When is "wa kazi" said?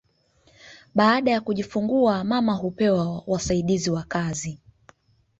3.91-4.59